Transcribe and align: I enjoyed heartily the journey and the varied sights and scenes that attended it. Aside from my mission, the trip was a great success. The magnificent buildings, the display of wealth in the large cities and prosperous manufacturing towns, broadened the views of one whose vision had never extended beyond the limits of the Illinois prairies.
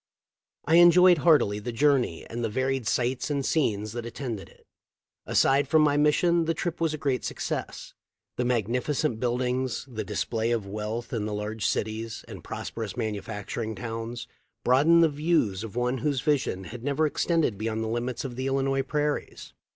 I 0.65 0.77
enjoyed 0.77 1.19
heartily 1.19 1.59
the 1.59 1.71
journey 1.71 2.25
and 2.25 2.43
the 2.43 2.49
varied 2.49 2.87
sights 2.87 3.29
and 3.29 3.45
scenes 3.45 3.91
that 3.91 4.03
attended 4.03 4.49
it. 4.49 4.65
Aside 5.27 5.67
from 5.67 5.83
my 5.83 5.95
mission, 5.95 6.45
the 6.45 6.55
trip 6.55 6.81
was 6.81 6.95
a 6.95 6.97
great 6.97 7.23
success. 7.23 7.93
The 8.35 8.43
magnificent 8.43 9.19
buildings, 9.19 9.85
the 9.87 10.03
display 10.03 10.49
of 10.49 10.65
wealth 10.65 11.13
in 11.13 11.27
the 11.27 11.35
large 11.35 11.67
cities 11.67 12.25
and 12.27 12.43
prosperous 12.43 12.97
manufacturing 12.97 13.75
towns, 13.75 14.27
broadened 14.63 15.03
the 15.03 15.07
views 15.09 15.63
of 15.63 15.75
one 15.75 15.99
whose 15.99 16.21
vision 16.21 16.63
had 16.63 16.83
never 16.83 17.05
extended 17.05 17.55
beyond 17.59 17.83
the 17.83 17.87
limits 17.87 18.25
of 18.25 18.35
the 18.35 18.47
Illinois 18.47 18.81
prairies. 18.81 19.53